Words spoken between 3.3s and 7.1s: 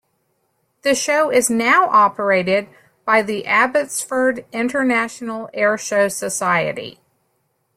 Abbotsford International Airshow Society.